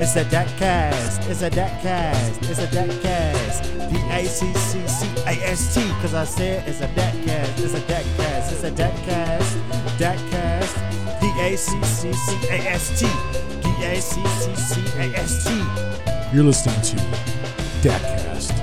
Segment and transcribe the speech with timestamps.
[0.00, 1.22] It's a cast.
[1.28, 2.42] It's a cast.
[2.42, 2.66] It's a
[3.02, 3.62] cast.
[3.90, 5.86] D A C C C A S T.
[6.00, 7.58] Cause I said it's a cast.
[7.62, 8.52] It's a cast.
[8.52, 9.56] It's a cast.
[10.30, 11.20] cast.
[11.20, 13.06] D A C C C A S T.
[13.60, 15.50] D A C C C A S T.
[16.34, 16.96] You're listening to
[17.82, 18.54] DATcast,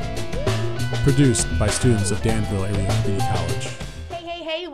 [1.03, 3.76] produced by students of Danville Area Community College.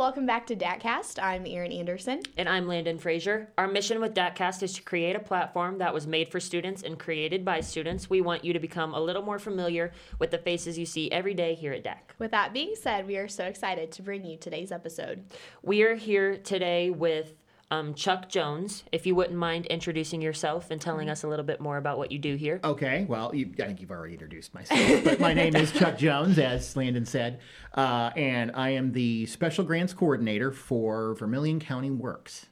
[0.04, 1.18] Welcome back to DATcast.
[1.24, 2.24] I'm Erin Anderson.
[2.36, 3.48] And I'm Landon Frazier.
[3.58, 7.00] Our mission with DATcast is to create a platform that was made for students and
[7.00, 8.10] created by students.
[8.10, 11.34] We want you to become a little more familiar with the faces you see every
[11.34, 12.00] day here at DAC.
[12.20, 15.24] With that being said, we are so excited to bring you today's episode.
[15.62, 17.36] We are here today with
[17.74, 18.84] um, Chuck Jones.
[18.92, 22.12] If you wouldn't mind introducing yourself and telling us a little bit more about what
[22.12, 22.60] you do here.
[22.64, 26.38] Okay, well, you, I think you've already introduced myself, but my name is Chuck Jones,
[26.38, 27.40] as Landon said,
[27.74, 32.48] uh, and I am the Special Grants Coordinator for Vermilion County Works.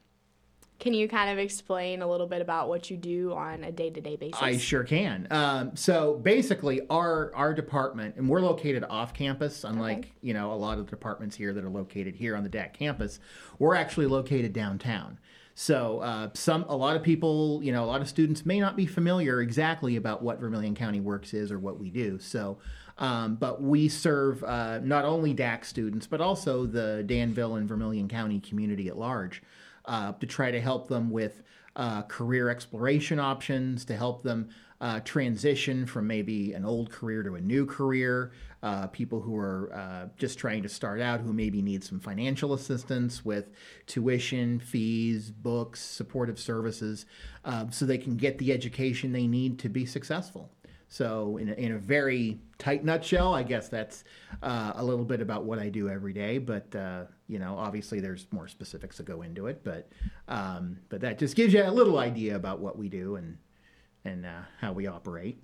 [0.81, 3.91] Can you kind of explain a little bit about what you do on a day
[3.91, 4.41] to day basis?
[4.41, 5.27] I sure can.
[5.29, 10.11] Um, so basically, our our department, and we're located off campus, unlike Okay.
[10.23, 12.73] you know a lot of the departments here that are located here on the DAC
[12.73, 13.19] campus.
[13.59, 15.19] We're actually located downtown.
[15.53, 18.75] So uh, some a lot of people, you know, a lot of students may not
[18.75, 22.17] be familiar exactly about what Vermilion County Works is or what we do.
[22.19, 22.57] So.
[22.97, 28.07] Um, but we serve uh, not only DAC students, but also the Danville and Vermilion
[28.07, 29.41] County community at large
[29.91, 31.43] uh, to try to help them with
[31.75, 34.47] uh, career exploration options, to help them
[34.79, 38.31] uh, transition from maybe an old career to a new career.
[38.63, 42.53] Uh, people who are uh, just trying to start out who maybe need some financial
[42.53, 43.49] assistance with
[43.85, 47.05] tuition, fees, books, supportive services,
[47.43, 50.49] uh, so they can get the education they need to be successful.
[50.91, 54.03] So, in a, in a very tight nutshell, I guess that's
[54.43, 56.37] uh, a little bit about what I do every day.
[56.37, 59.63] But uh, you know, obviously, there's more specifics that go into it.
[59.63, 59.89] But
[60.27, 63.37] um, but that just gives you a little idea about what we do and
[64.03, 65.41] and uh, how we operate.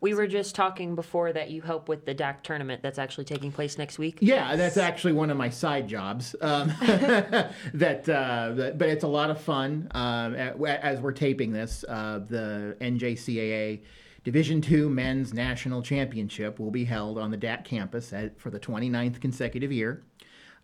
[0.00, 3.52] We were just talking before that you help with the DAC tournament that's actually taking
[3.52, 4.16] place next week.
[4.22, 6.34] Yeah, that's actually one of my side jobs.
[6.40, 9.88] Um, that, uh, that- but it's a lot of fun.
[9.90, 13.80] Um, as we're taping this, uh, the NJCAA
[14.26, 18.58] Division II Men's National Championship will be held on the DAC campus at, for the
[18.58, 20.02] 29th consecutive year.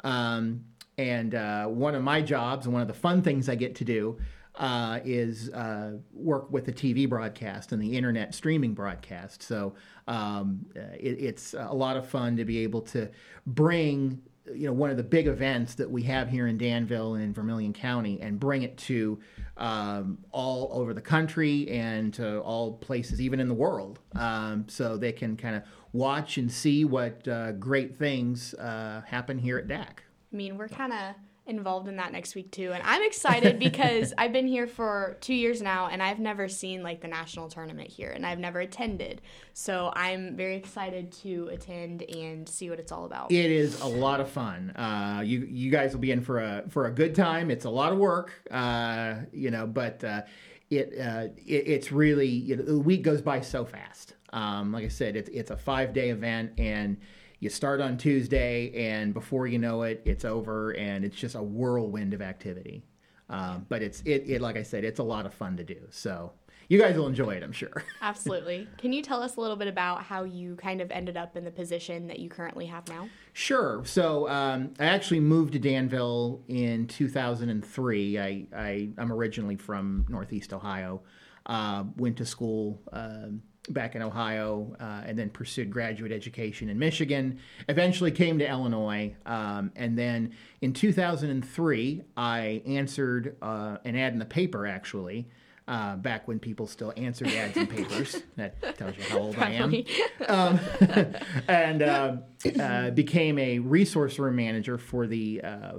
[0.03, 0.65] Um,
[0.99, 3.85] and uh, one of my jobs and one of the fun things I get to
[3.85, 4.19] do
[4.57, 9.45] uh, is uh, work with the TV broadcast and the internet streaming broadcast.
[9.45, 9.75] So
[10.09, 13.09] um, uh, it, it's a lot of fun to be able to
[13.47, 17.23] bring you know one of the big events that we have here in Danville and
[17.23, 19.19] in Vermilion County and bring it to
[19.57, 24.97] um, all over the country and to all places, even in the world, um, so
[24.97, 29.69] they can kind of watch and see what uh, great things uh, happen here at
[29.69, 29.99] DAC.
[30.33, 31.15] I mean, we're kind of
[31.47, 35.35] involved in that next week too, and I'm excited because I've been here for two
[35.35, 39.21] years now, and I've never seen like the national tournament here, and I've never attended.
[39.53, 43.33] So I'm very excited to attend and see what it's all about.
[43.33, 44.71] It is a lot of fun.
[44.71, 47.51] Uh, you you guys will be in for a for a good time.
[47.51, 50.23] It's a lot of work, uh, you know, but uh,
[50.71, 54.15] it, uh, it it's really you know, the week goes by so fast.
[54.33, 56.99] Um, like I said, it's it's a five day event and.
[57.43, 61.43] You start on Tuesday, and before you know it, it's over, and it's just a
[61.43, 62.85] whirlwind of activity.
[63.29, 65.81] Um, but it's it, it like I said, it's a lot of fun to do.
[65.91, 66.31] So
[66.69, 67.83] you guys will enjoy it, I'm sure.
[68.01, 68.69] Absolutely.
[68.79, 71.45] Can you tell us a little bit about how you kind of ended up in
[71.45, 73.09] the position that you currently have now?
[73.33, 73.83] Sure.
[73.87, 78.21] So um, I actually moved to Danville in 2003.
[78.21, 81.03] I, I I'm originally from Northeast Ohio.
[81.45, 86.79] Uh, went to school um back in Ohio, uh, and then pursued graduate education in
[86.79, 87.39] Michigan.
[87.69, 94.19] Eventually came to Illinois, um, and then in 2003 I answered uh, an ad in
[94.19, 95.29] the paper actually.
[95.69, 99.51] Uh, back when people still answered ads in papers, that tells you how old I
[99.53, 99.73] am
[100.29, 100.59] um,
[101.49, 102.17] and uh,
[102.61, 105.73] uh, became a resource room manager for the uh,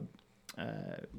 [0.57, 0.63] uh,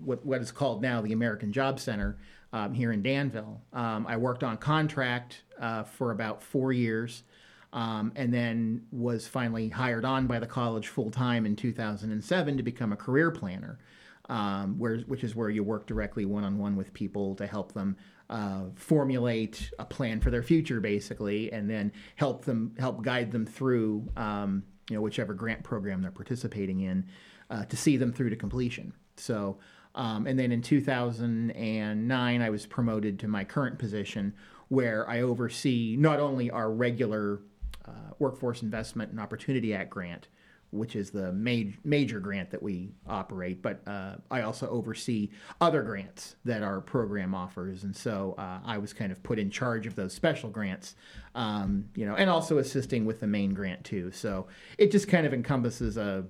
[0.03, 2.17] what, what is called now the American Job Center
[2.55, 3.61] um, here in Danville.
[3.73, 7.25] Um, I worked on contract uh, for about four years.
[7.73, 12.62] Um, and then was finally hired on by the college full time in 2007 to
[12.62, 13.81] become a career planner,
[14.29, 17.73] um, where, which is where you work directly one on one with people to help
[17.73, 17.97] them
[18.31, 23.45] uh, formulate a plan for their future, basically, and then help them help guide them
[23.45, 27.05] through um, you know whichever grant program they're participating in
[27.50, 28.93] uh, to see them through to completion.
[29.17, 29.59] So.
[29.94, 34.35] Um, and then in 2009, I was promoted to my current position
[34.69, 37.41] where I oversee not only our regular
[37.87, 40.29] uh, Workforce Investment and Opportunity Act grant,
[40.70, 43.62] which is the ma- major grant that we operate.
[43.62, 45.31] But uh, I also oversee
[45.61, 49.50] other grants that our program offers, and so uh, I was kind of put in
[49.50, 50.97] charge of those special grants,
[51.35, 54.11] um, you know, and also assisting with the main grant too.
[54.11, 56.25] So it just kind of encompasses a,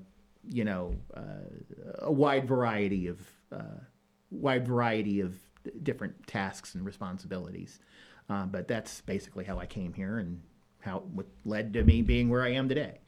[0.50, 3.18] you know, uh, a wide variety of
[3.54, 3.80] uh,
[4.30, 5.34] wide variety of
[5.82, 7.78] different tasks and responsibilities.
[8.28, 10.40] Uh, but that's basically how I came here and
[10.80, 13.00] how what led to me being where I am today.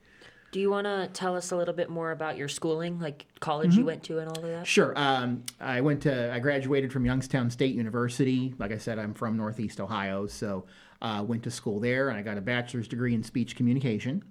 [0.53, 3.77] Do you want to tell us a little bit more about your schooling, like college
[3.77, 4.67] you went to and all of that?
[4.67, 4.95] Sure.
[4.97, 8.55] Um, I went to, I graduated from Youngstown State University.
[8.57, 10.65] Like I said, I'm from Northeast Ohio, so
[11.03, 14.23] uh, went to school there, and I got a bachelor's degree in speech communication.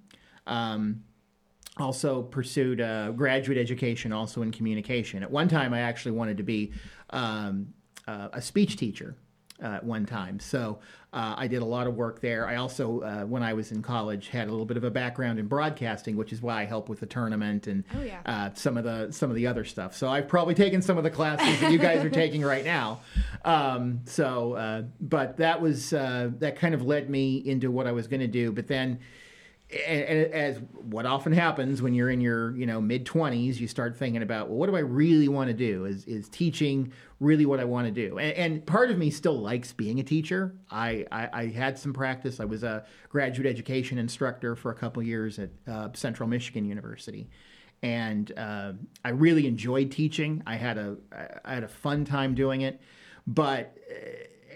[0.48, 1.04] Um,
[1.76, 5.22] also pursued a graduate education, also in communication.
[5.22, 6.72] At one time, I actually wanted to be
[7.10, 7.68] um,
[8.06, 9.16] uh, a speech teacher.
[9.62, 10.80] Uh, at one time, so
[11.14, 12.46] uh, I did a lot of work there.
[12.46, 15.38] I also, uh, when I was in college, had a little bit of a background
[15.38, 18.20] in broadcasting, which is why I help with the tournament and Oh, yeah.
[18.26, 19.96] uh, some of the some of the other stuff.
[19.96, 23.00] So I've probably taken some of the classes that you guys are taking right now.
[23.46, 27.92] Um, so, uh, but that was uh, that kind of led me into what I
[27.92, 28.52] was going to do.
[28.52, 28.98] But then,
[29.70, 34.22] as what often happens when you're in your you know mid 20s, you start thinking
[34.22, 35.84] about well, what do I really want to do?
[35.86, 38.18] Is is teaching really what I want to do?
[38.18, 40.54] And, and part of me still likes being a teacher.
[40.70, 42.38] I, I I had some practice.
[42.38, 47.28] I was a graduate education instructor for a couple years at uh, Central Michigan University
[47.82, 48.72] and uh,
[49.04, 50.42] I really enjoyed teaching.
[50.46, 50.96] I had a
[51.44, 52.80] I had a fun time doing it,
[53.26, 53.94] but uh,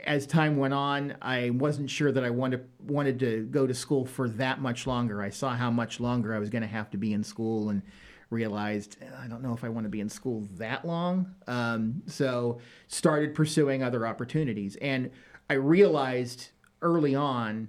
[0.04, 4.04] as time went on, I wasn't sure that I wanted wanted to go to school
[4.04, 5.22] for that much longer.
[5.22, 7.82] I saw how much longer I was going to have to be in school, and
[8.30, 11.34] realized "Eh, I don't know if I want to be in school that long.
[11.46, 12.58] Um, so
[12.88, 15.10] started pursuing other opportunities, and
[15.48, 16.50] I realized
[16.82, 17.68] early on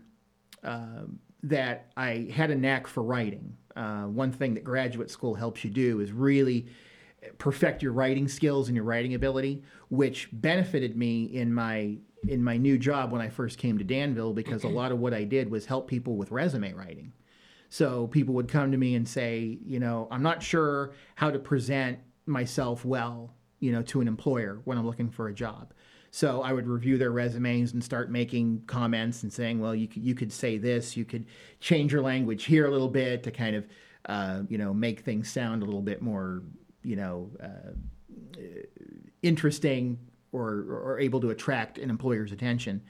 [0.63, 3.57] um, that I had a knack for writing.
[3.75, 6.67] Uh, one thing that graduate school helps you do is really
[7.37, 12.57] perfect your writing skills and your writing ability, which benefited me in my in my
[12.57, 15.49] new job when I first came to Danville because a lot of what I did
[15.49, 17.13] was help people with resume writing.
[17.69, 21.39] So people would come to me and say, you know, I'm not sure how to
[21.39, 25.73] present myself well, you know, to an employer when I'm looking for a job.
[26.11, 30.03] So I would review their resumes and start making comments and saying, well, you could,
[30.03, 31.25] you could say this, you could
[31.61, 33.65] change your language here a little bit to kind of,
[34.07, 36.43] uh, you know, make things sound a little bit more,
[36.83, 37.71] you know, uh,
[39.21, 39.97] interesting
[40.31, 42.81] or, or able to attract an employer's attention.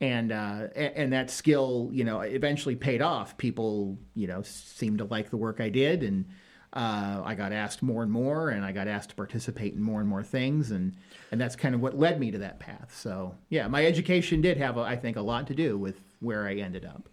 [0.00, 3.36] And, uh, and that skill, you know, eventually paid off.
[3.38, 6.24] People, you know, seemed to like the work I did, and
[6.72, 10.00] uh, I got asked more and more, and I got asked to participate in more
[10.00, 10.96] and more things, and
[11.30, 12.92] and that's kind of what led me to that path.
[12.98, 16.48] So yeah, my education did have, a, I think, a lot to do with where
[16.48, 17.08] I ended up.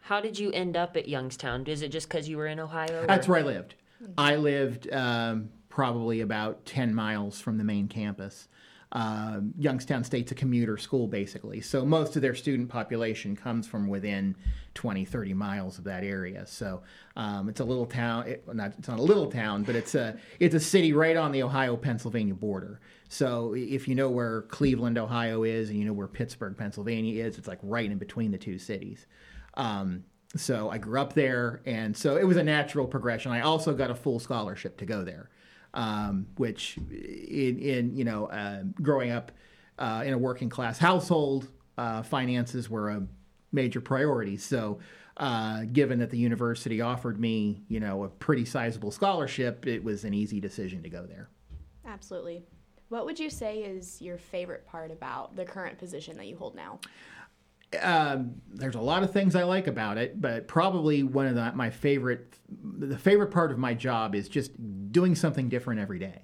[0.00, 1.66] How did you end up at Youngstown?
[1.66, 3.02] Is it just because you were in Ohio?
[3.02, 3.74] or- That's where I lived.
[4.16, 8.48] I lived um, probably about 10 miles from the main campus.
[8.92, 11.60] Uh, Youngstown State's a commuter school, basically.
[11.60, 14.34] So most of their student population comes from within
[14.74, 16.44] 20, 30 miles of that area.
[16.46, 16.82] So
[17.16, 18.26] um, it's a little town.
[18.26, 21.30] It, not, it's not a little town, but it's a, it's a city right on
[21.30, 22.80] the Ohio Pennsylvania border.
[23.08, 27.38] So if you know where Cleveland, Ohio is, and you know where Pittsburgh, Pennsylvania is,
[27.38, 29.06] it's like right in between the two cities.
[29.54, 30.04] Um,
[30.36, 33.32] so I grew up there, and so it was a natural progression.
[33.32, 35.28] I also got a full scholarship to go there,
[35.74, 39.32] um, which in, in you know uh, growing up
[39.78, 43.02] uh, in a working class household, uh, finances were a
[43.52, 44.36] major priority.
[44.36, 44.78] So.
[45.16, 50.04] Uh, given that the university offered me, you know, a pretty sizable scholarship, it was
[50.04, 51.28] an easy decision to go there.
[51.84, 52.42] Absolutely.
[52.88, 56.56] What would you say is your favorite part about the current position that you hold
[56.56, 56.80] now?
[57.80, 61.52] Um, there's a lot of things I like about it, but probably one of the,
[61.54, 64.52] my favorite, the favorite part of my job is just
[64.92, 66.22] doing something different every day.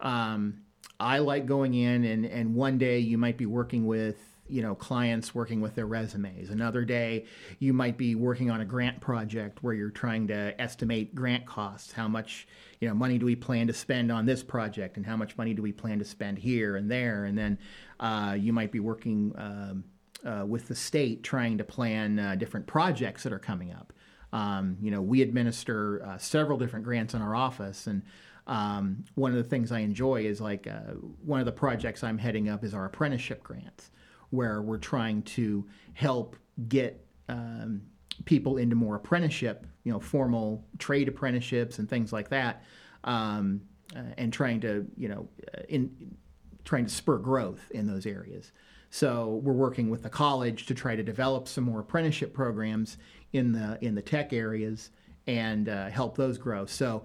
[0.00, 0.60] Um,
[1.00, 4.74] I like going in and, and one day you might be working with, you know,
[4.74, 6.50] clients working with their resumes.
[6.50, 7.24] Another day
[7.58, 11.92] you might be working on a grant project where you're trying to estimate grant costs.
[11.92, 12.46] How much,
[12.78, 15.54] you know, money do we plan to spend on this project and how much money
[15.54, 17.24] do we plan to spend here and there?
[17.24, 17.58] And then
[17.98, 19.84] uh, you might be working, um,
[20.24, 23.92] uh, with the state trying to plan uh, different projects that are coming up.
[24.32, 28.02] Um, you know, we administer uh, several different grants in our office, and
[28.46, 32.18] um, one of the things I enjoy is like uh, one of the projects I'm
[32.18, 33.90] heading up is our apprenticeship grants,
[34.30, 36.36] where we're trying to help
[36.68, 37.82] get um,
[38.24, 42.64] people into more apprenticeship, you know, formal trade apprenticeships and things like that,
[43.04, 43.60] um,
[43.96, 46.16] uh, and trying to, you know, uh, in
[46.64, 48.52] trying to spur growth in those areas.
[48.94, 52.96] So we're working with the college to try to develop some more apprenticeship programs
[53.32, 54.90] in the in the tech areas
[55.26, 56.64] and uh, help those grow.
[56.66, 57.02] So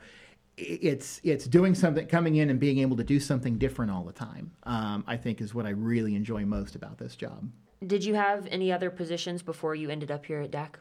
[0.55, 4.13] it's it's doing something, coming in and being able to do something different all the
[4.13, 4.51] time.
[4.65, 7.49] Um, I think is what I really enjoy most about this job.
[7.87, 10.75] Did you have any other positions before you ended up here at DAC?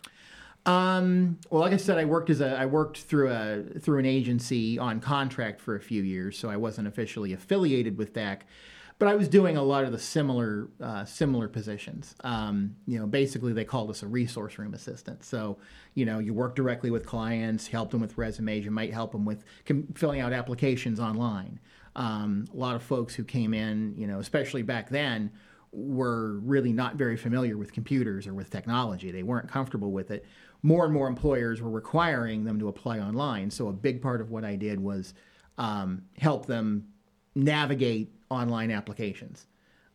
[0.66, 4.04] Um, well, like I said, I worked as a I worked through a through an
[4.04, 8.40] agency on contract for a few years, so I wasn't officially affiliated with DAC,
[8.98, 12.14] but I was doing a lot of the similar uh, similar positions.
[12.24, 15.24] Um, you know, basically they called us a resource room assistant.
[15.24, 15.58] So,
[15.94, 19.24] you know, you work directly with clients, help them with resumes, you might help them
[19.24, 21.60] with com- filling out applications online.
[21.94, 25.32] Um, a lot of folks who came in, you know, especially back then,
[25.72, 29.10] were really not very familiar with computers or with technology.
[29.10, 30.24] They weren't comfortable with it.
[30.62, 33.50] More and more employers were requiring them to apply online.
[33.50, 35.14] So a big part of what I did was
[35.56, 36.88] um, help them
[37.38, 39.46] navigate online applications.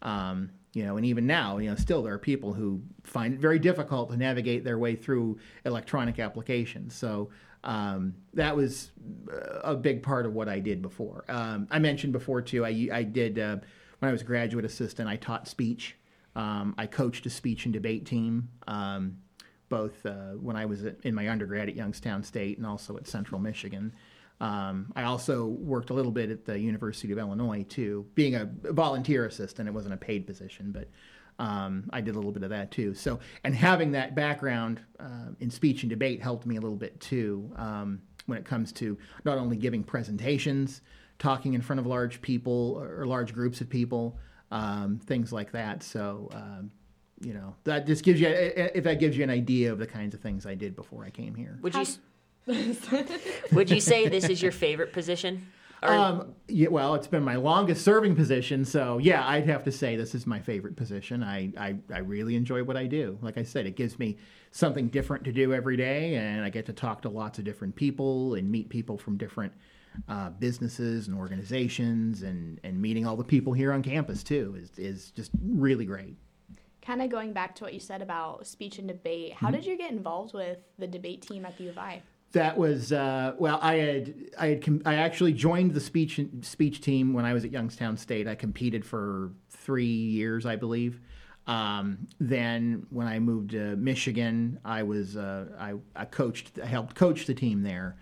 [0.01, 3.39] Um, you know, and even now, you know, still there are people who find it
[3.39, 6.95] very difficult to navigate their way through electronic applications.
[6.95, 7.29] So
[7.63, 8.91] um, that was
[9.63, 11.25] a big part of what I did before.
[11.29, 12.65] Um, I mentioned before too.
[12.65, 13.57] I I did uh,
[13.99, 15.07] when I was a graduate assistant.
[15.07, 15.95] I taught speech.
[16.35, 19.17] Um, I coached a speech and debate team, um,
[19.69, 23.39] both uh, when I was in my undergrad at Youngstown State and also at Central
[23.39, 23.93] Michigan.
[24.41, 28.49] Um, I also worked a little bit at the University of Illinois too, being a
[28.71, 29.69] volunteer assistant.
[29.69, 30.89] It wasn't a paid position, but
[31.39, 32.93] um, I did a little bit of that too.
[32.93, 36.99] So, and having that background uh, in speech and debate helped me a little bit
[36.99, 40.81] too um, when it comes to not only giving presentations,
[41.19, 44.17] talking in front of large people or large groups of people,
[44.51, 45.83] um, things like that.
[45.83, 46.69] So, um,
[47.21, 50.13] you know, that just gives you if that gives you an idea of the kinds
[50.13, 51.57] of things I did before I came here.
[51.61, 51.99] Would you s-
[53.51, 55.47] Would you say this is your favorite position?
[55.81, 59.71] Or Um, yeah, well, it's been my longest serving position, so yeah, I'd have to
[59.71, 61.21] say this is my favorite position.
[61.23, 63.17] I, I, I really enjoy what I do.
[63.21, 64.17] Like I said, it gives me
[64.51, 67.75] something different to do every day, and I get to talk to lots of different
[67.75, 69.51] people and meet people from different
[70.07, 74.71] uh, businesses and organizations, and, and meeting all the people here on campus too is,
[74.77, 76.15] is just really great.
[76.81, 79.55] Kind of going back to what you said about speech and debate, how Mm-hmm.
[79.57, 82.01] did you get involved with the debate team at the U of I?
[82.33, 83.59] That was uh, well.
[83.61, 87.45] I had I had com- I actually joined the speech speech team when I was
[87.45, 88.27] at Youngstown State.
[88.27, 90.99] I competed for three years, I believe.
[91.45, 96.95] Um, then when I moved to Michigan, I was uh, I, I coached I helped
[96.95, 97.97] coach the team there.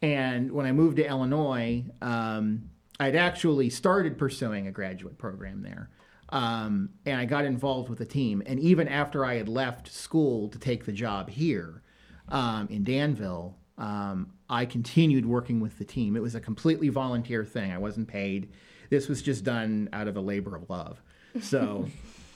[0.00, 5.90] And when I moved to Illinois, um, I'd actually started pursuing a graduate program there.
[6.30, 8.42] Um, and I got involved with the team.
[8.46, 11.82] And even after I had left school to take the job here
[12.28, 16.16] um, in Danville, um, I continued working with the team.
[16.16, 17.72] It was a completely volunteer thing.
[17.72, 18.52] I wasn't paid.
[18.90, 21.02] This was just done out of a labor of love.
[21.40, 21.86] So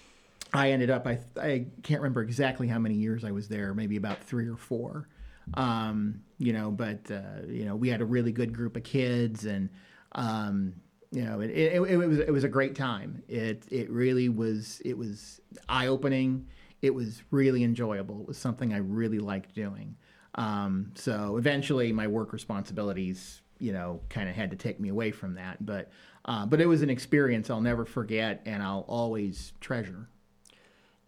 [0.52, 3.96] I ended up, I, I can't remember exactly how many years I was there, maybe
[3.96, 5.08] about three or four.
[5.54, 9.46] Um, you know, but, uh, you know, we had a really good group of kids
[9.46, 9.70] and,
[10.12, 10.74] um,
[11.10, 13.22] you know, it, it, it, was, it was a great time.
[13.28, 16.48] It, it really was, it was eye opening.
[16.82, 18.20] It was really enjoyable.
[18.20, 19.96] It was something I really liked doing.
[20.38, 25.10] Um, so eventually my work responsibilities, you know, kind of had to take me away
[25.10, 25.66] from that.
[25.66, 25.90] But,
[26.26, 30.08] uh, but it was an experience I'll never forget and I'll always treasure.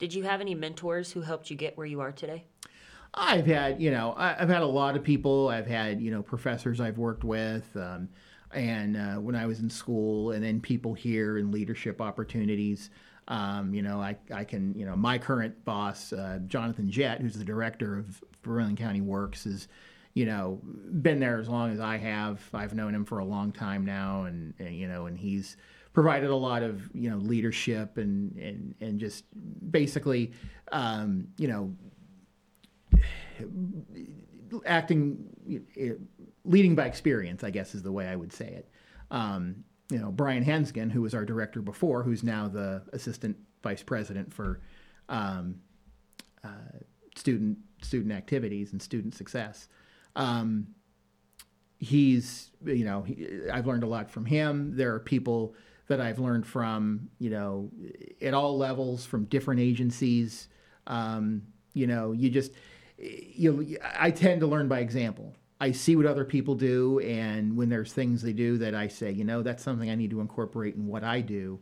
[0.00, 2.44] did you have any mentors who helped you get where you are today?
[3.14, 5.48] I've had, you know, I've had a lot of people.
[5.48, 8.08] I've had, you know, professors I've worked with, um,
[8.52, 12.90] and uh, when I was in school, and then people here in leadership opportunities.
[13.28, 17.34] Um, you know, I, I can, you know, my current boss, uh, Jonathan Jett, who's
[17.34, 19.68] the director of Vermilion County Works, is,
[20.14, 20.60] you know,
[21.02, 22.40] been there as long as I have.
[22.52, 25.56] I've known him for a long time now, and, and you know, and he's
[25.92, 29.24] provided a lot of, you know, leadership and and and just
[29.70, 30.32] basically,
[30.72, 31.74] um, you know,
[34.66, 35.28] acting,
[36.44, 38.68] leading by experience, I guess is the way I would say it.
[39.10, 43.82] Um, you know, Brian Hensgen, who was our director before, who's now the assistant vice
[43.82, 44.60] president for
[45.08, 45.56] um,
[46.44, 46.78] uh,
[47.16, 49.68] student student activities and student success.
[50.16, 50.68] Um,
[51.78, 54.76] he's, you know, he, I've learned a lot from him.
[54.76, 55.54] There are people
[55.88, 57.70] that I've learned from, you know,
[58.22, 60.48] at all levels from different agencies.
[60.86, 61.42] Um,
[61.74, 62.52] you know, you just
[62.98, 65.34] you I tend to learn by example.
[65.60, 69.10] I see what other people do, and when there's things they do that I say,
[69.10, 71.60] you know, that's something I need to incorporate in what I do.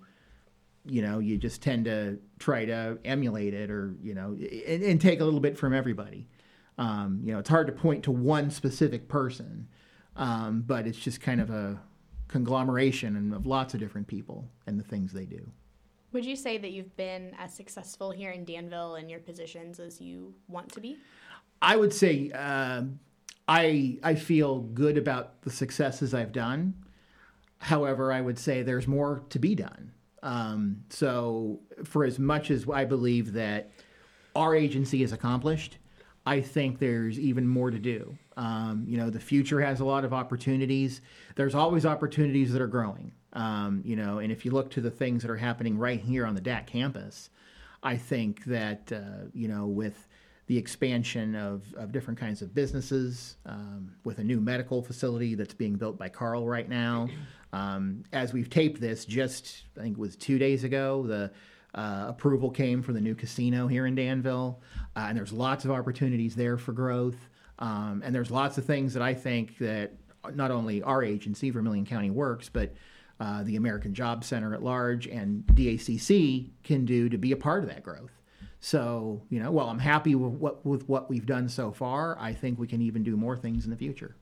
[0.85, 5.01] You know, you just tend to try to emulate it, or you know, and, and
[5.01, 6.29] take a little bit from everybody.
[6.79, 9.69] Um, you know, it's hard to point to one specific person,
[10.17, 11.81] um, but it's just kind of a
[12.29, 15.51] conglomeration of lots of different people and the things they do.
[16.13, 20.01] Would you say that you've been as successful here in Danville in your positions as
[20.01, 20.97] you want to be?
[21.61, 23.01] I would say um,
[23.47, 26.75] I I feel good about the successes I've done.
[27.59, 29.93] However, I would say there's more to be done.
[30.23, 33.71] Um, so, for as much as I believe that
[34.35, 35.79] our agency is accomplished,
[36.27, 38.17] I think there's even more to do.
[38.37, 41.01] Um, you know, the future has a lot of opportunities.
[41.37, 43.13] There's always opportunities that are growing.
[43.33, 46.27] Um, you know, and if you look to the things that are happening right here
[46.27, 47.31] on the DAC campus,
[47.83, 50.09] I think that uh, you know with
[50.49, 55.55] the expansion of, of different kinds of businesses, um, with a new medical facility that's
[55.55, 57.07] being built by Carle right now.
[57.53, 61.31] Um, as we've taped this, just I think it was two days ago, the
[61.75, 64.61] uh, approval came for the new casino here in Danville,
[64.97, 67.29] uh, and there's lots of opportunities there for growth.
[67.59, 69.93] Um, and there's lots of things that I think that
[70.35, 72.75] not only our agency, Vermilion County Works, but
[73.21, 77.65] uh, the American Job Center at large and DACC can do to be a part
[77.65, 78.18] of that growth.
[78.61, 82.33] So, you know, while I'm happy with what, with what we've done so far, I
[82.33, 84.17] think we can even do more things in the future.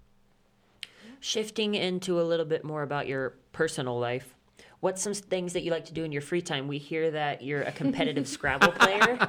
[1.21, 4.35] Shifting into a little bit more about your personal life,
[4.81, 6.69] what's some things that you like to do in your free time?
[6.69, 9.29] We hear that you're a competitive Scrabble player.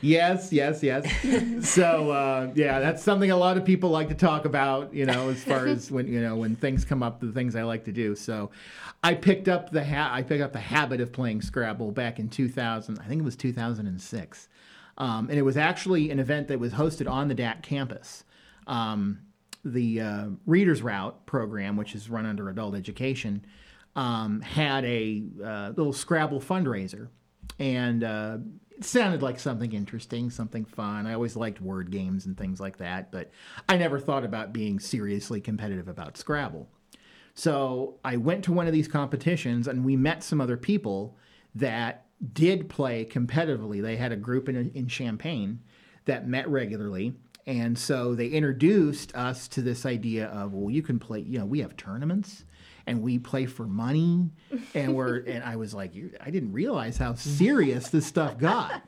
[0.00, 1.68] Yes, yes, yes.
[1.68, 4.94] so uh, yeah, that's something a lot of people like to talk about.
[4.94, 7.62] You know, as far as when you know when things come up, the things I
[7.62, 8.14] like to do.
[8.16, 8.50] So,
[9.02, 12.28] I picked up the ha- I picked up the habit of playing Scrabble back in
[12.28, 12.98] 2000.
[12.98, 14.48] I think it was 2006,
[14.98, 18.24] um, and it was actually an event that was hosted on the DAC campus.
[18.66, 19.20] Um,
[19.64, 23.44] the uh, Reader's Route program, which is run under Adult Education,
[23.96, 27.08] um, had a uh, little Scrabble fundraiser,
[27.58, 28.38] and uh,
[28.76, 31.06] it sounded like something interesting, something fun.
[31.06, 33.30] I always liked word games and things like that, but
[33.68, 36.68] I never thought about being seriously competitive about Scrabble.
[37.34, 41.16] So I went to one of these competitions and we met some other people
[41.54, 43.82] that did play competitively.
[43.82, 45.60] They had a group in, in Champaign
[46.04, 47.14] that met regularly.
[47.46, 51.44] And so they introduced us to this idea of, well, you can play, you know,
[51.44, 52.44] we have tournaments
[52.86, 54.30] and we play for money.
[54.74, 58.82] And we're, and I was like, I didn't realize how serious this stuff got.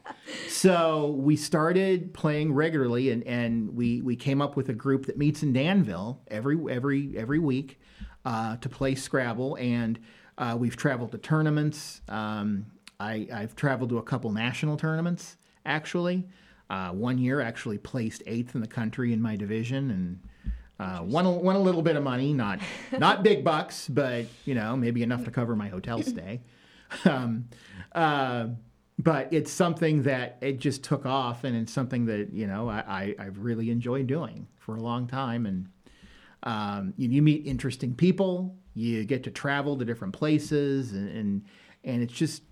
[0.49, 5.17] So we started playing regularly and, and we, we came up with a group that
[5.17, 7.81] meets in Danville every, every, every week
[8.25, 9.57] uh, to play Scrabble.
[9.57, 9.99] And
[10.39, 12.03] uh, we've traveled to tournaments.
[12.09, 12.67] Um,
[12.99, 16.27] I, I've traveled to a couple national tournaments, actually.
[16.69, 20.21] Uh, one year, actually placed eighth in the country in my division, and
[20.79, 22.61] uh, won a, won a little bit of money, not
[22.99, 26.41] not big bucks, but you know maybe enough to cover my hotel stay.
[27.05, 27.49] um,
[27.93, 28.49] uh,
[28.99, 33.15] but it's something that it just took off, and it's something that you know I,
[33.19, 35.69] I I've really enjoyed doing for a long time, and
[36.43, 41.45] um, you, you meet interesting people, you get to travel to different places, and and,
[41.85, 42.43] and it's just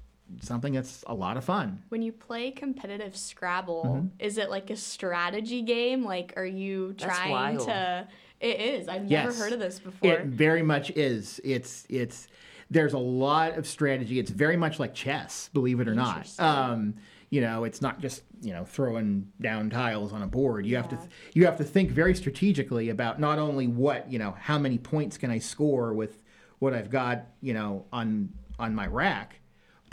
[0.41, 1.83] something that's a lot of fun.
[1.91, 4.07] When you play competitive Scrabble, Mm-hmm.
[4.19, 6.05] is it like a strategy game?
[6.05, 7.67] Like, are you That's trying wild.
[7.69, 8.09] to?
[8.41, 8.89] It is.
[8.89, 10.11] I've never heard of this before.
[10.13, 11.41] It very much is.
[11.45, 12.29] It's it's
[12.71, 14.19] there's a lot of strategy.
[14.19, 16.29] It's very much like chess, believe it or not.
[16.39, 16.95] Um,
[17.31, 20.67] you know, it's not just you know throwing down tiles on a board.
[20.67, 20.99] You have to
[21.33, 25.17] you have to think very strategically about not only what you know how many points
[25.17, 26.23] can I score with
[26.59, 29.41] what I've got you know on on my rack,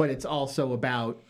[0.02, 1.22] but it's also about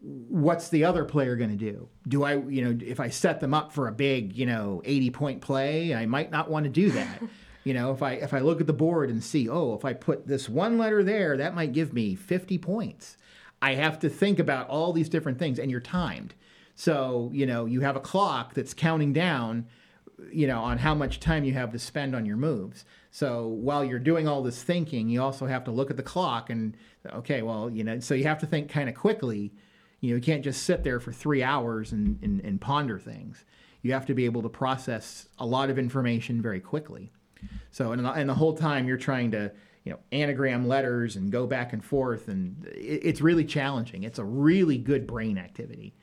[0.00, 1.88] what's the other player going to do?
[2.08, 5.10] Do I, you know, if I set them up for a big, you know, 80
[5.10, 7.22] point play, I might not want to do that.
[7.64, 9.92] you know, if I if I look at the board and see, oh, if I
[9.92, 13.16] put this one letter there, that might give me 50 points.
[13.62, 16.34] I have to think about all these different things and you're timed.
[16.74, 19.68] So, you know, you have a clock that's counting down
[20.32, 22.84] you know, on how much time you have to spend on your moves.
[23.10, 26.50] So while you're doing all this thinking, you also have to look at the clock
[26.50, 29.52] and okay, well, you know, so you have to think kind of quickly.
[30.00, 33.44] You know, you can't just sit there for three hours and, and, and ponder things.
[33.82, 37.12] You have to be able to process a lot of information very quickly.
[37.70, 39.52] So, and the, and the whole time you're trying to,
[39.84, 44.02] you know, anagram letters and go back and forth, and it, it's really challenging.
[44.04, 45.94] It's a really good brain activity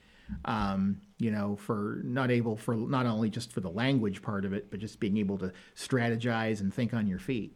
[0.46, 4.54] um, you know, for not able for not only just for the language part of
[4.54, 7.56] it, but just being able to strategize and think on your feet.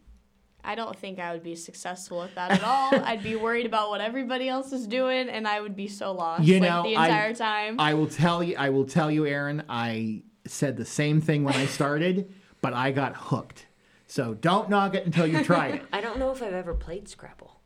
[0.64, 2.92] I don't think I would be successful at that at all.
[3.06, 6.44] I'd be worried about what everybody else is doing, and I would be so lost
[6.44, 7.80] You like, know, the I- entire time.
[7.80, 9.64] I will tell you, I will tell you, Erin.
[9.70, 13.66] I said the same thing when I started, but I got hooked.
[14.08, 15.82] So don't knock it until you try it.
[15.94, 17.60] I don't know if I've ever played Scrabble.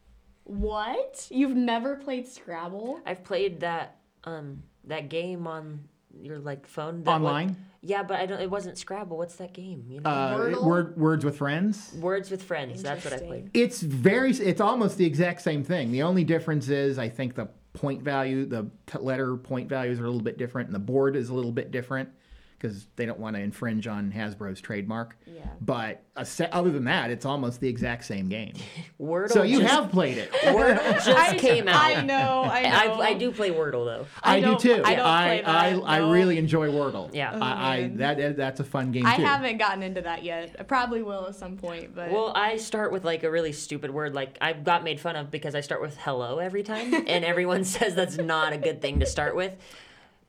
[0.44, 1.28] what?
[1.32, 3.00] You've never played Scrabble?
[3.06, 5.82] I've played that um that game on
[6.22, 7.50] your like phone that Online?
[7.50, 8.40] wa- yeah, but I don't.
[8.42, 9.18] It wasn't Scrabble.
[9.18, 9.86] What's that game?
[9.88, 11.94] You know, Uh, word, words with friends.
[12.00, 12.82] Words with Friends.
[12.82, 13.50] That's what I Interesting.
[13.52, 13.64] played.
[13.64, 14.32] It's very.
[14.32, 15.92] It's almost the exact same thing.
[15.92, 20.06] The only difference is, I think the point value, the t- letter point values are
[20.06, 22.10] a little bit different, and the board is a little bit different
[22.58, 25.18] because they don't want to infringe on Hasbro's trademark.
[25.26, 25.42] Yeah.
[25.62, 28.54] But a se- other than that, it's almost the exact same game.
[29.02, 29.32] Wordle.
[29.32, 30.32] So you just, have played it.
[30.44, 31.76] Wordle just I, came out.
[31.84, 32.44] I know.
[32.44, 33.02] I know.
[33.02, 34.08] I, I do play Wordle though.
[34.24, 34.82] I I, do too.
[34.84, 37.10] I don't I, play that, I, I really enjoy Wordle.
[37.14, 37.32] Yeah.
[37.34, 39.24] Oh, I, I that that's a fun game I too.
[39.24, 40.56] haven't gotten into that yet.
[40.60, 43.92] I probably will at some point, but Well, I start with like a really stupid
[43.92, 44.16] word.
[44.16, 47.64] Like I got made fun of because I start with hello every time, and everyone
[47.64, 49.54] says that's not a good thing to start with.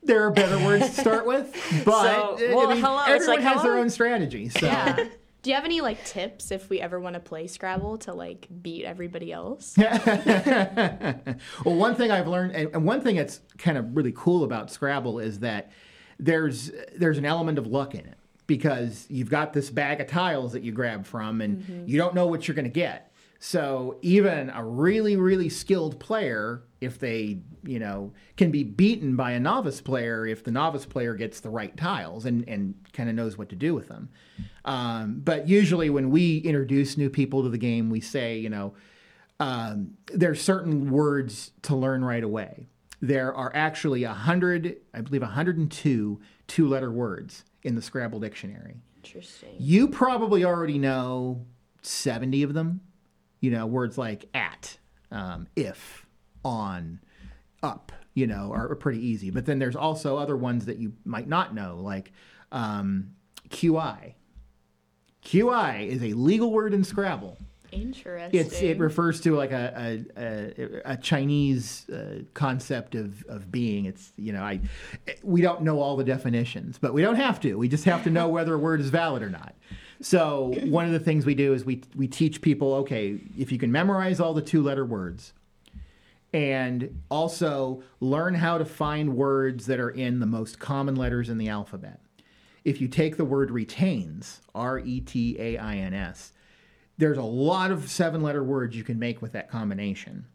[0.06, 1.52] There are better words to start with,
[1.84, 4.48] but So, I mean, hello, it's everyone like, has their own strategy.
[4.48, 5.08] So yeah.
[5.46, 8.48] Do you have any like tips if we ever want to play Scrabble to like
[8.62, 9.76] beat everybody else?
[9.78, 11.14] well,
[11.64, 15.20] one thing I've learned, and and one thing that's kind of really cool about Scrabble
[15.20, 15.70] is that
[16.18, 20.52] there's there's an element of luck in it because you've got this bag of tiles
[20.52, 21.86] that you grab from, and mm-hmm.
[21.86, 23.12] you don't know what you're going to get.
[23.38, 29.32] So even a really really skilled player, if they you know can be beaten by
[29.32, 33.14] a novice player if the novice player gets the right tiles and and kind of
[33.14, 34.08] knows what to do with them.
[34.64, 38.74] Um, but usually when we introduce new people to the game, we say you know
[39.38, 42.68] um, there's certain words to learn right away.
[43.00, 48.76] There are actually a hundred, I believe, 102 two-letter words in the Scrabble dictionary.
[48.96, 49.54] Interesting.
[49.58, 51.44] You probably already know
[51.82, 52.80] 70 of them.
[53.40, 54.78] You know, words like at,
[55.10, 56.05] um, if,
[56.46, 57.00] on,
[57.62, 57.92] up.
[58.14, 59.30] You know, are, are pretty easy.
[59.30, 62.12] But then there's also other ones that you might not know, like
[62.50, 63.10] um,
[63.50, 64.14] QI.
[65.22, 67.36] QI is a legal word in Scrabble.
[67.72, 68.40] Interesting.
[68.40, 73.86] It's it refers to like a a, a, a Chinese uh, concept of, of being.
[73.86, 74.60] It's you know I
[75.22, 77.56] we don't know all the definitions, but we don't have to.
[77.56, 79.54] We just have to know whether a word is valid or not.
[80.00, 83.58] So one of the things we do is we we teach people okay if you
[83.58, 85.32] can memorize all the two letter words,
[86.36, 91.38] and also learn how to find words that are in the most common letters in
[91.38, 91.98] the alphabet.
[92.62, 96.34] If you take the word retains, R E T A I N S,
[96.98, 100.26] there's a lot of seven letter words you can make with that combination.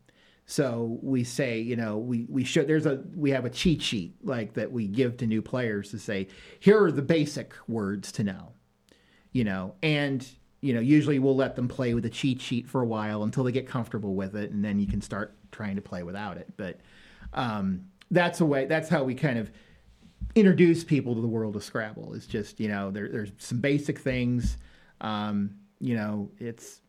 [0.48, 4.16] So we say, you know, we, we should there's a we have a cheat sheet
[4.24, 8.24] like that we give to new players to say, here are the basic words to
[8.24, 8.54] know.
[9.34, 10.28] You know, and
[10.62, 13.44] you know, usually we'll let them play with the cheat sheet for a while until
[13.44, 16.52] they get comfortable with it, and then you can start trying to play without it.
[16.58, 16.80] But
[17.34, 18.66] um, that's a way.
[18.66, 19.52] That's how we kind of
[20.36, 22.14] introduce people to the world of Scrabble.
[22.14, 24.58] It's just you know, there, there's some basic things.
[25.02, 26.82] Um, you know, it's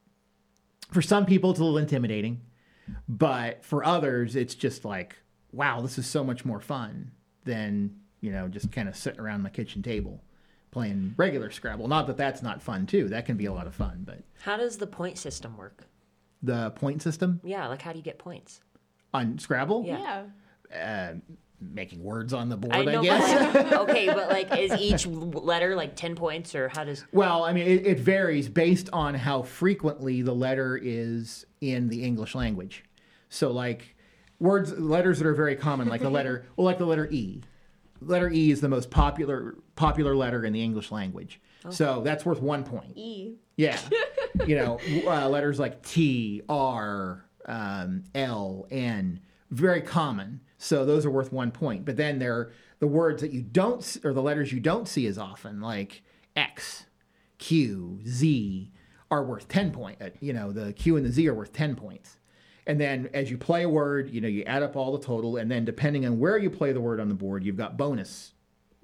[0.90, 2.40] for some people it's a little intimidating,
[3.08, 5.16] but for others it's just like,
[5.52, 7.12] wow, this is so much more fun
[7.44, 10.22] than you know just kind of sitting around my kitchen table
[10.72, 11.86] playing regular Scrabble.
[11.86, 13.08] Not that that's not fun too.
[13.08, 15.84] That can be a lot of fun, but How does the point system work?
[16.42, 18.60] The point system Yeah, like how do you get points?
[19.14, 20.24] on Scrabble, Yeah.
[20.70, 21.12] yeah.
[21.12, 23.52] uh, making words on the board, I I, guess.
[23.52, 27.04] but like, okay, but like, is each letter like ten points, or how does?
[27.12, 32.02] Well, I mean, it, it varies based on how frequently the letter is in the
[32.04, 32.84] English language.
[33.28, 33.94] So, like
[34.40, 37.42] words, letters that are very common, like the letter, well, like the letter E.
[38.00, 41.40] Letter E is the most popular popular letter in the English language.
[41.70, 42.96] So that's worth one point.
[42.96, 43.34] E.
[43.56, 43.78] Yeah,
[44.46, 49.20] you know, uh, letters like T, R, um, L, N,
[49.50, 50.40] very common.
[50.58, 51.84] So those are worth one point.
[51.84, 55.06] But then there are the words that you don't, or the letters you don't see
[55.06, 56.02] as often, like
[56.34, 56.86] X,
[57.38, 58.72] Q, Z,
[59.10, 60.00] are worth ten point.
[60.00, 62.16] uh, You know, the Q and the Z are worth ten points.
[62.66, 65.36] And then as you play a word, you know, you add up all the total,
[65.36, 68.32] and then depending on where you play the word on the board, you've got bonus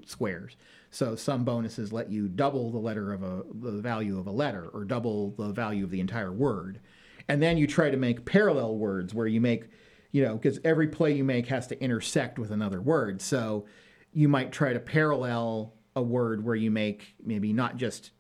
[0.04, 0.56] squares.
[0.90, 4.68] So some bonuses let you double the letter of a the value of a letter
[4.72, 6.80] or double the value of the entire word.
[7.28, 9.68] And then you try to make parallel words where you make,
[10.12, 13.20] you know, because every play you make has to intersect with another word.
[13.20, 13.66] So
[14.12, 18.12] you might try to parallel a word where you make maybe not just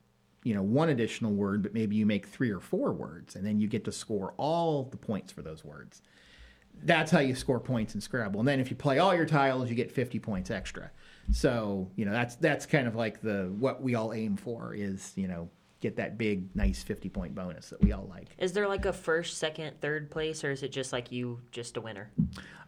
[0.44, 3.60] you know one additional word but maybe you make three or four words and then
[3.60, 6.00] you get to score all the points for those words
[6.82, 8.40] that's how you score points in Scrabble.
[8.40, 10.90] And then if you play all your tiles, you get 50 points extra.
[11.30, 15.12] So, you know, that's that's kind of like the what we all aim for is,
[15.16, 15.48] you know,
[15.80, 18.28] get that big nice 50 point bonus that we all like.
[18.38, 21.76] Is there like a first, second, third place, or is it just like you just
[21.76, 22.10] a winner?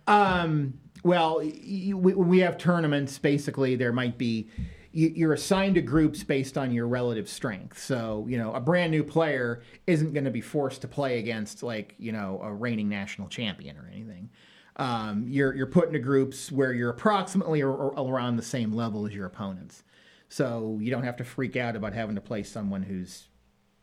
[0.07, 4.49] Um, well, you, we, we have tournaments, basically there might be
[4.92, 7.79] you're assigned to groups based on your relative strength.
[7.79, 11.62] So, you know, a brand new player isn't going to be forced to play against
[11.62, 14.31] like you know a reigning national champion or anything.
[14.77, 19.07] Um, you're you're put into groups where you're approximately ar- ar- around the same level
[19.07, 19.83] as your opponents.
[20.29, 23.29] So you don't have to freak out about having to play someone who's,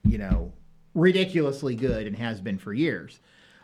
[0.04, 0.54] you know,
[0.94, 3.20] ridiculously good and has been for years.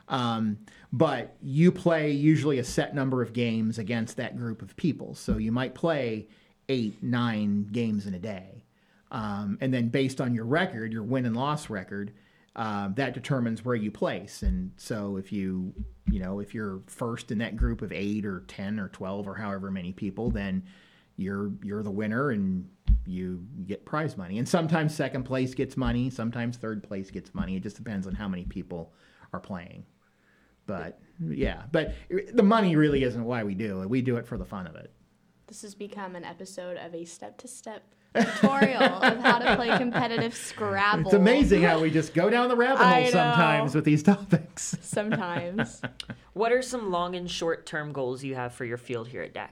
[0.09, 0.59] Um,
[0.91, 5.15] but you play usually a set number of games against that group of people.
[5.15, 6.27] So you might play
[6.69, 8.65] eight, nine games in a day.
[9.11, 12.13] Um, and then based on your record, your win and loss record,
[12.55, 14.43] uh, that determines where you place.
[14.43, 15.73] And so if you,
[16.11, 19.35] you know, if you're first in that group of eight or ten or twelve or
[19.35, 20.63] however many people, then
[21.17, 22.69] you're you're the winner and
[23.05, 24.37] you get prize money.
[24.37, 27.55] And sometimes second place gets money, sometimes third place gets money.
[27.55, 28.93] It just depends on how many people
[29.33, 29.85] are playing.
[30.65, 31.95] But yeah, but
[32.33, 33.89] the money really isn't why we do it.
[33.89, 34.93] We do it for the fun of it.
[35.47, 39.77] This has become an episode of a step to step tutorial of how to play
[39.77, 41.05] competitive Scrabble.
[41.05, 44.77] It's amazing how we just go down the rabbit hole sometimes with these topics.
[44.81, 45.81] Sometimes.
[46.33, 49.33] What are some long and short term goals you have for your field here at
[49.33, 49.49] DAC?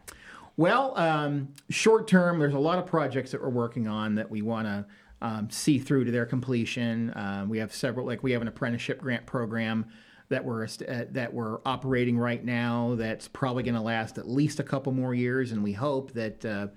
[0.58, 4.42] Well, um, short term, there's a lot of projects that we're working on that we
[4.42, 4.86] want to
[5.22, 7.14] um, see through to their completion.
[7.16, 9.86] Um, we have several, like we have an apprenticeship grant program
[10.30, 12.96] that we're uh, that we're operating right now.
[12.96, 16.44] That's probably going to last at least a couple more years, and we hope that
[16.44, 16.68] uh,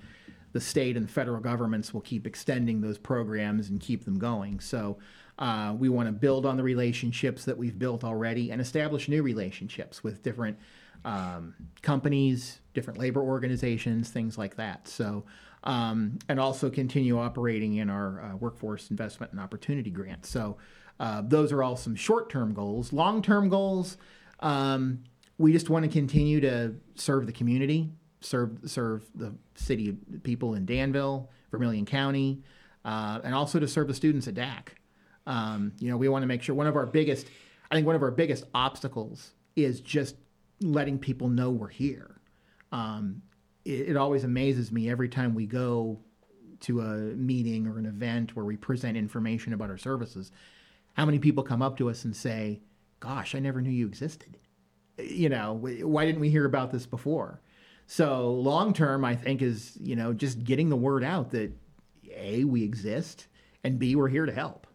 [0.55, 4.61] the state and federal governments will keep extending those programs and keep them going.
[4.61, 4.99] So.
[5.37, 9.21] Uh, we want to build on the relationships that we've built already and establish new
[9.21, 10.57] relationships with different
[11.05, 14.88] um, companies, different labor organizations, things like that.
[14.88, 15.25] So,
[15.64, 20.27] um, and also continue operating in our uh, workforce investment and opportunity grant.
[20.27, 20.57] So,
[21.01, 22.93] uh, those are all some short term goals.
[22.93, 23.97] Long term goals,
[24.40, 25.03] um,
[25.38, 27.90] we just want to continue to serve the community,
[28.25, 32.43] serve serve the city people in Danville, Vermilion County,
[32.85, 34.69] uh, and also to serve the students at DAC.
[35.27, 37.27] Um, you know, we want to make sure one of our biggest,
[37.71, 40.17] I think one of our biggest obstacles is just
[40.61, 42.21] letting people know we're here.
[42.73, 43.23] Um,
[43.65, 46.01] it, it always amazes me every time we go
[46.61, 50.31] to a meeting or an event where we present information about our services,
[50.95, 52.61] how many people come up to us and say,
[53.01, 54.39] "Gosh, I never knew you existed."
[54.99, 57.41] You know, why didn't we hear about this before?
[57.87, 61.53] So long term, I think is you know just getting the word out that
[62.14, 63.27] a we exist
[63.62, 64.66] and b we're here to help.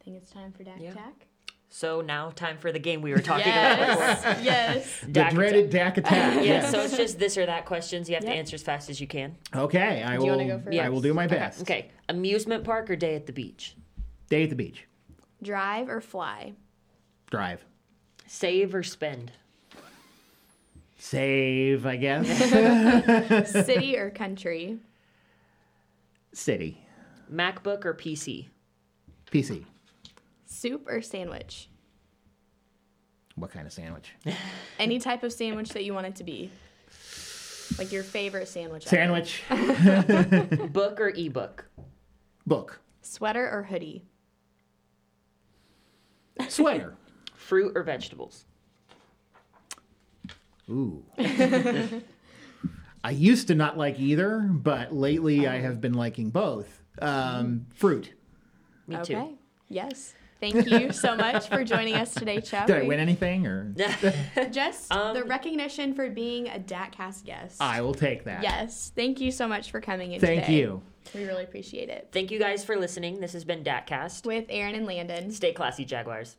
[0.00, 0.92] I think it's time for DAC Yeah.
[0.92, 1.26] Tack.
[1.70, 4.04] So now, time for the game we were talking about before.
[4.42, 4.42] Yes.
[4.44, 5.00] yes.
[5.00, 6.44] The DAC dreaded DAC attack.
[6.44, 8.08] Yeah, so it's just this or that questions.
[8.08, 8.32] You have Yep.
[8.32, 9.36] to answer as fast as you can.
[9.54, 10.40] Okay, I Do will.
[10.40, 10.78] you go first?
[10.78, 11.62] I will do my best.
[11.62, 11.90] Okay.
[12.08, 13.74] Amusement park or day at the beach?
[14.28, 14.86] Day at the beach.
[15.42, 16.52] Drive or fly?
[17.30, 17.64] Drive.
[18.26, 19.32] Save or spend?
[21.04, 22.26] Save, I guess.
[23.66, 24.78] City or country?
[26.32, 26.80] City.
[27.30, 28.46] MacBook or PC?
[29.30, 29.66] PC.
[30.46, 31.68] Soup or sandwich?
[33.34, 34.14] What kind of sandwich?
[34.78, 36.50] Any type of sandwich that you want it to be.
[37.76, 38.86] Like your favorite sandwich.
[38.86, 39.42] Sandwich.
[40.70, 41.66] Book or ebook?
[42.46, 42.80] Book.
[43.02, 44.06] Sweater or hoodie?
[46.48, 46.96] Sweater.
[47.34, 48.46] Fruit or vegetables?
[50.70, 51.04] Ooh.
[53.04, 56.82] I used to not like either, but lately I have been liking both.
[57.00, 58.12] Um, fruit.
[58.86, 59.14] Me okay.
[59.14, 59.38] too.
[59.68, 60.14] Yes.
[60.40, 62.66] Thank you so much for joining us today, Chuck.
[62.66, 63.74] Did I win anything or
[64.50, 67.60] Just Um, the recognition for being a DATcast guest.
[67.60, 68.42] I will take that.
[68.42, 68.92] Yes.
[68.94, 70.58] Thank you so much for coming in Thank today.
[70.58, 70.82] you.
[71.14, 72.08] We really appreciate it.
[72.12, 73.20] Thank you guys for listening.
[73.20, 74.26] This has been DATcast.
[74.26, 75.30] With Erin and Landon.
[75.30, 76.36] Stay classy, Jaguars.